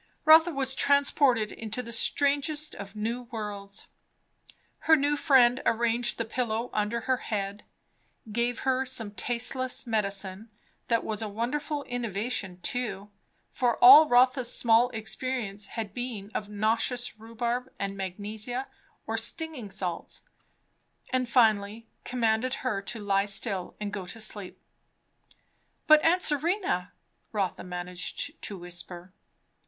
[0.25, 3.85] Rotha was transported into the strangest of new worlds.
[4.79, 7.65] Her new friend arranged the pillow under her head,
[8.31, 10.49] gave her some tasteless medicine;
[10.87, 13.11] that was a wonderful innovation too,
[13.51, 18.69] for all Rotha's small experience had been of nauseous rhubarb and magnesia
[19.05, 20.23] or stinging salts;
[21.11, 24.59] and finally commanded her to lie still and go to sleep.
[25.85, 26.91] "But aunt Serena?"
[27.31, 29.13] Rotha managed to whisper.